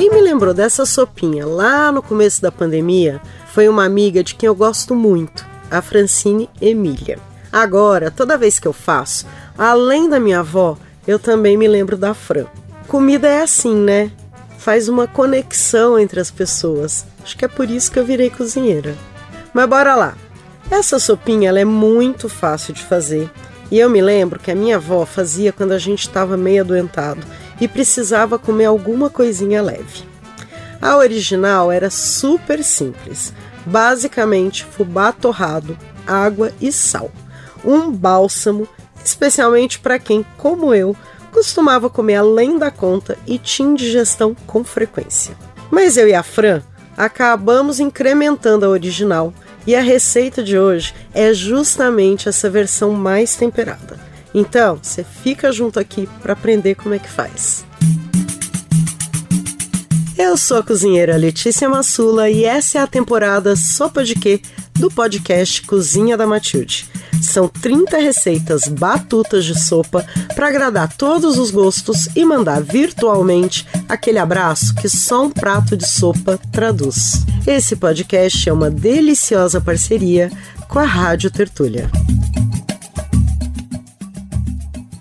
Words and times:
Quem 0.00 0.08
me 0.08 0.22
lembrou 0.22 0.54
dessa 0.54 0.86
sopinha 0.86 1.46
lá 1.46 1.92
no 1.92 2.02
começo 2.02 2.40
da 2.40 2.50
pandemia 2.50 3.20
foi 3.52 3.68
uma 3.68 3.84
amiga 3.84 4.24
de 4.24 4.34
quem 4.34 4.46
eu 4.46 4.54
gosto 4.54 4.94
muito, 4.94 5.46
a 5.70 5.82
Francine 5.82 6.48
Emília. 6.58 7.18
Agora, 7.52 8.10
toda 8.10 8.38
vez 8.38 8.58
que 8.58 8.66
eu 8.66 8.72
faço, 8.72 9.26
além 9.58 10.08
da 10.08 10.18
minha 10.18 10.38
avó, 10.38 10.78
eu 11.06 11.18
também 11.18 11.54
me 11.54 11.68
lembro 11.68 11.98
da 11.98 12.14
Fran. 12.14 12.46
Comida 12.88 13.28
é 13.28 13.42
assim, 13.42 13.74
né? 13.74 14.10
Faz 14.56 14.88
uma 14.88 15.06
conexão 15.06 15.98
entre 15.98 16.18
as 16.18 16.30
pessoas. 16.30 17.04
Acho 17.22 17.36
que 17.36 17.44
é 17.44 17.48
por 17.48 17.68
isso 17.68 17.92
que 17.92 17.98
eu 17.98 18.04
virei 18.06 18.30
cozinheira. 18.30 18.96
Mas 19.52 19.68
bora 19.68 19.94
lá. 19.94 20.16
Essa 20.70 20.98
sopinha 20.98 21.50
ela 21.50 21.60
é 21.60 21.64
muito 21.66 22.26
fácil 22.26 22.72
de 22.72 22.82
fazer. 22.82 23.30
E 23.70 23.78
eu 23.78 23.90
me 23.90 24.00
lembro 24.00 24.40
que 24.40 24.50
a 24.50 24.54
minha 24.54 24.76
avó 24.76 25.04
fazia 25.04 25.52
quando 25.52 25.72
a 25.72 25.78
gente 25.78 26.00
estava 26.00 26.38
meio 26.38 26.62
adoentado 26.62 27.20
e 27.60 27.68
precisava 27.68 28.38
comer 28.38 28.66
alguma 28.66 29.10
coisinha 29.10 29.62
leve. 29.62 30.04
A 30.80 30.96
original 30.96 31.70
era 31.70 31.90
super 31.90 32.64
simples, 32.64 33.34
basicamente 33.66 34.64
fubá 34.64 35.12
torrado, 35.12 35.76
água 36.06 36.52
e 36.60 36.72
sal. 36.72 37.10
Um 37.64 37.90
bálsamo, 37.90 38.66
especialmente 39.04 39.78
para 39.78 39.98
quem, 39.98 40.24
como 40.38 40.74
eu, 40.74 40.96
costumava 41.30 41.90
comer 41.90 42.16
além 42.16 42.58
da 42.58 42.70
conta 42.70 43.18
e 43.26 43.38
tinha 43.38 43.68
indigestão 43.68 44.34
com 44.46 44.64
frequência. 44.64 45.36
Mas 45.70 45.96
eu 45.96 46.08
e 46.08 46.14
a 46.14 46.22
Fran 46.22 46.62
acabamos 46.96 47.78
incrementando 47.78 48.66
a 48.66 48.68
original 48.68 49.32
e 49.66 49.76
a 49.76 49.80
receita 49.80 50.42
de 50.42 50.58
hoje 50.58 50.94
é 51.14 51.32
justamente 51.32 52.28
essa 52.28 52.48
versão 52.50 52.92
mais 52.92 53.36
temperada. 53.36 54.09
Então, 54.34 54.78
você 54.80 55.04
fica 55.04 55.50
junto 55.52 55.78
aqui 55.78 56.08
para 56.22 56.32
aprender 56.32 56.74
como 56.74 56.94
é 56.94 56.98
que 56.98 57.08
faz. 57.08 57.64
Eu 60.16 60.36
sou 60.36 60.58
a 60.58 60.62
cozinheira 60.62 61.16
Letícia 61.16 61.68
Massula 61.68 62.28
e 62.28 62.44
essa 62.44 62.78
é 62.78 62.80
a 62.82 62.86
temporada 62.86 63.56
Sopa 63.56 64.04
de 64.04 64.14
Quê 64.14 64.40
do 64.74 64.90
podcast 64.90 65.62
Cozinha 65.62 66.16
da 66.16 66.26
Matilde. 66.26 66.88
São 67.22 67.48
30 67.48 67.98
receitas 67.98 68.68
batutas 68.68 69.44
de 69.44 69.58
sopa 69.58 70.06
para 70.34 70.48
agradar 70.48 70.96
todos 70.96 71.38
os 71.38 71.50
gostos 71.50 72.08
e 72.14 72.24
mandar 72.24 72.62
virtualmente 72.62 73.66
aquele 73.88 74.18
abraço 74.18 74.74
que 74.74 74.88
só 74.88 75.24
um 75.24 75.30
prato 75.30 75.76
de 75.76 75.86
sopa 75.86 76.38
traduz. 76.52 77.24
Esse 77.46 77.76
podcast 77.76 78.48
é 78.48 78.52
uma 78.52 78.70
deliciosa 78.70 79.60
parceria 79.60 80.30
com 80.68 80.78
a 80.78 80.84
Rádio 80.84 81.30
Tertúlia. 81.30 81.90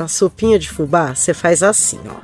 A 0.00 0.08
sopinha 0.08 0.58
de 0.58 0.70
fubá 0.70 1.14
você 1.14 1.34
faz 1.34 1.62
assim, 1.62 2.00
ó. 2.08 2.20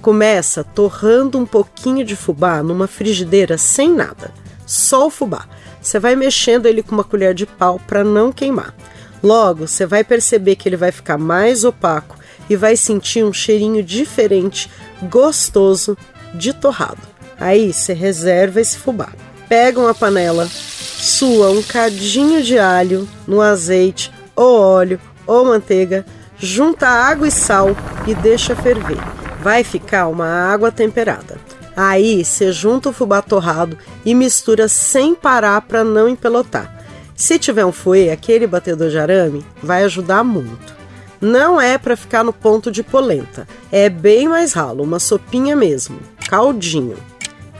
Começa 0.00 0.62
torrando 0.62 1.36
um 1.38 1.44
pouquinho 1.44 2.04
de 2.04 2.14
fubá 2.14 2.62
numa 2.62 2.86
frigideira 2.86 3.58
sem 3.58 3.92
nada, 3.92 4.32
só 4.64 5.08
o 5.08 5.10
fubá. 5.10 5.48
Você 5.82 5.98
vai 5.98 6.14
mexendo 6.14 6.66
ele 6.66 6.84
com 6.84 6.92
uma 6.92 7.02
colher 7.02 7.34
de 7.34 7.46
pau 7.46 7.80
para 7.84 8.04
não 8.04 8.30
queimar. 8.30 8.72
Logo, 9.20 9.66
você 9.66 9.84
vai 9.86 10.04
perceber 10.04 10.54
que 10.54 10.68
ele 10.68 10.76
vai 10.76 10.92
ficar 10.92 11.18
mais 11.18 11.64
opaco 11.64 12.16
e 12.48 12.54
vai 12.54 12.76
sentir 12.76 13.24
um 13.24 13.32
cheirinho 13.32 13.82
diferente, 13.82 14.70
gostoso 15.02 15.98
de 16.32 16.52
torrado. 16.52 17.02
Aí 17.40 17.72
você 17.72 17.92
reserva 17.92 18.60
esse 18.60 18.78
fubá. 18.78 19.08
Pega 19.48 19.80
uma 19.80 19.94
panela, 19.94 20.46
sua 20.48 21.50
um 21.50 21.60
cadinho 21.60 22.40
de 22.40 22.56
alho 22.56 23.08
no 23.26 23.40
azeite 23.40 24.12
ou 24.36 24.60
óleo 24.60 25.00
ou 25.26 25.44
manteiga, 25.44 26.06
junta 26.40 26.88
água 26.88 27.28
e 27.28 27.30
sal 27.30 27.76
e 28.06 28.14
deixa 28.14 28.56
ferver 28.56 28.98
vai 29.42 29.64
ficar 29.64 30.08
uma 30.08 30.26
água 30.26 30.70
temperada. 30.70 31.38
Aí 31.76 32.24
você 32.24 32.52
junta 32.52 32.90
o 32.90 32.92
fubá 32.92 33.22
torrado 33.22 33.76
e 34.04 34.14
mistura 34.14 34.68
sem 34.68 35.14
parar 35.14 35.62
para 35.62 35.82
não 35.82 36.08
empelotar. 36.08 36.78
Se 37.16 37.38
tiver 37.38 37.64
um 37.64 37.72
fouet, 37.72 38.10
aquele 38.10 38.46
batedor 38.46 38.90
de 38.90 38.98
arame, 38.98 39.44
vai 39.62 39.84
ajudar 39.84 40.24
muito. 40.24 40.78
Não 41.20 41.60
é 41.60 41.76
para 41.76 41.96
ficar 41.96 42.24
no 42.24 42.32
ponto 42.32 42.70
de 42.70 42.82
polenta, 42.82 43.46
é 43.70 43.88
bem 43.90 44.26
mais 44.26 44.54
ralo, 44.54 44.82
uma 44.82 44.98
sopinha 44.98 45.54
mesmo, 45.54 45.98
caldinho. 46.28 46.96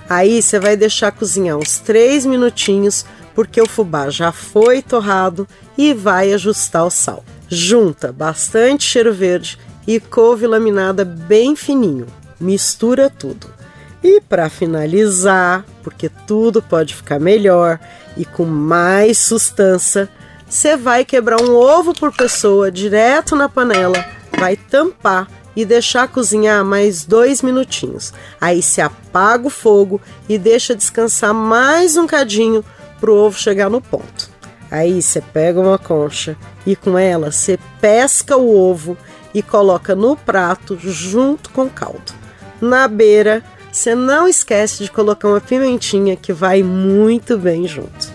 Aí 0.09 0.41
você 0.41 0.59
vai 0.59 0.77
deixar 0.77 1.13
cozinhar 1.13 1.59
uns 1.59 1.79
3 1.79 2.25
minutinhos, 2.25 3.05
porque 3.35 3.61
o 3.61 3.69
fubá 3.69 4.09
já 4.09 4.33
foi 4.33 4.83
torrado 4.83 5.47
e 5.77 5.93
vai 5.93 6.33
ajustar 6.33 6.87
o 6.87 6.91
sal. 6.91 7.23
Junta 7.53 8.13
bastante 8.13 8.85
cheiro 8.85 9.13
verde 9.13 9.59
e 9.85 9.99
couve 9.99 10.47
laminada 10.47 11.05
bem 11.05 11.57
fininho. 11.57 12.07
Mistura 12.39 13.11
tudo. 13.11 13.49
E 14.05 14.21
para 14.21 14.49
finalizar, 14.49 15.65
porque 15.83 16.09
tudo 16.09 16.63
pode 16.63 16.95
ficar 16.95 17.19
melhor 17.19 17.81
e 18.17 18.25
com 18.25 18.45
mais 18.45 19.19
sustância, 19.19 20.09
você 20.49 20.77
vai 20.77 21.05
quebrar 21.05 21.43
um 21.43 21.53
ovo 21.57 21.93
por 21.93 22.13
pessoa 22.13 22.71
direto 22.71 23.35
na 23.35 23.49
panela, 23.49 24.05
vai 24.39 24.57
tampar 24.57 25.29
e 25.57 25.65
deixar 25.65 26.07
cozinhar 26.07 26.65
mais 26.65 27.05
dois 27.05 27.43
minutinhos. 27.43 28.13
Aí 28.41 28.63
se 28.63 28.81
apaga 28.81 29.49
o 29.49 29.51
fogo 29.51 30.01
e 30.29 30.39
deixa 30.39 30.75
descansar 30.75 31.35
mais 31.35 31.97
um 31.97 32.07
cadinho 32.07 32.65
para 33.01 33.11
o 33.11 33.17
ovo 33.17 33.37
chegar 33.37 33.69
no 33.69 33.81
ponto. 33.81 34.31
Aí 34.71 35.03
você 35.03 35.21
pega 35.21 35.61
uma 35.61 35.79
concha 35.79 36.37
e 36.65 36.77
com 36.77 36.97
ela 36.97 37.33
você 37.33 37.59
pesca 37.81 38.37
o 38.37 38.55
ovo 38.57 38.97
e 39.35 39.43
coloca 39.43 39.95
no 39.95 40.17
prato 40.17 40.79
junto 40.81 41.51
com 41.51 41.65
o 41.65 41.71
caldo. 41.71 42.13
Na 42.61 42.87
beira, 42.87 43.43
você 43.73 43.95
não 43.95 44.29
esquece 44.29 44.85
de 44.85 44.91
colocar 44.91 45.29
uma 45.29 45.41
pimentinha 45.41 46.17
que 46.17 46.33
vai 46.33 46.63
muito 46.63 47.39
bem 47.39 47.67
junto. 47.67 48.13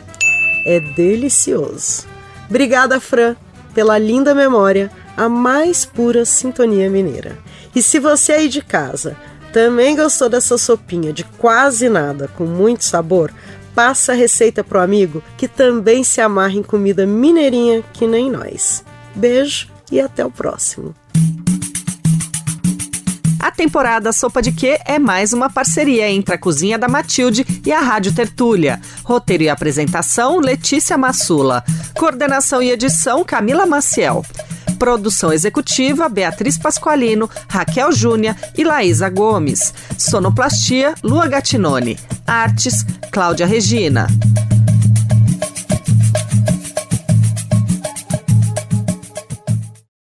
É 0.66 0.80
delicioso. 0.80 2.06
Obrigada, 2.50 3.00
Fran, 3.00 3.36
pela 3.74 3.98
linda 3.98 4.36
memória, 4.36 4.92
a 5.18 5.28
mais 5.28 5.86
pura 5.86 6.26
sintonia 6.26 6.90
mineira. 6.90 7.38
E 7.76 7.82
se 7.82 8.00
você 8.00 8.34
aí 8.34 8.50
de 8.50 8.62
casa 8.62 9.16
também 9.52 9.96
gostou 9.96 10.28
dessa 10.28 10.58
sopinha 10.58 11.14
de 11.14 11.24
quase 11.24 11.88
nada, 11.88 12.30
com 12.36 12.46
muito 12.46 12.84
sabor, 12.84 13.32
passa 13.76 14.14
a 14.14 14.16
receita 14.16 14.64
pro 14.64 14.80
amigo 14.80 15.22
que 15.38 15.48
também 15.48 16.04
se 16.04 16.22
amarra 16.22 16.54
em 16.54 16.64
comida 16.64 17.06
mineirinha 17.06 17.84
que 17.94 18.08
nem 18.08 18.32
nós. 18.32 18.84
Beijo 19.14 19.68
e 19.92 20.00
até 20.00 20.26
o 20.26 20.32
próximo. 20.32 20.96
Temporada 23.56 24.12
Sopa 24.12 24.42
de 24.42 24.52
Quê 24.52 24.80
é 24.86 25.00
mais 25.00 25.32
uma 25.32 25.50
parceria 25.50 26.10
entre 26.10 26.36
a 26.36 26.38
Cozinha 26.38 26.78
da 26.78 26.90
Matilde 26.90 27.46
e 27.66 27.72
a 27.72 27.80
Rádio 27.80 28.14
Tertúlia. 28.14 28.82
Roteiro 29.04 29.44
e 29.44 29.50
apresentação, 29.50 30.40
Letícia 30.40 30.98
Massula. 30.98 31.64
Coordenação 31.98 32.62
e 32.62 32.70
edição, 32.70 33.24
Camila 33.24 33.66
Maciel. 33.66 34.26
Produção 34.78 35.32
executiva, 35.32 36.10
Beatriz 36.10 36.58
Pasqualino, 36.58 37.30
Raquel 37.48 37.94
Júnia 37.94 38.36
e 38.58 38.64
Laísa 38.64 39.10
Gomes. 39.10 39.74
Sonoplastia, 39.98 40.94
Lua 41.02 41.28
Gatinone. 41.28 41.98
Artes, 42.28 42.86
Cláudia 43.10 43.46
Regina. 43.46 44.08